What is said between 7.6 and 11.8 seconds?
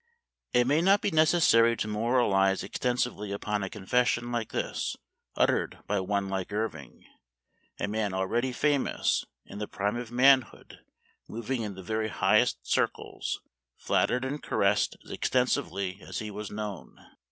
a man already famous, in the prime of manhood, moving in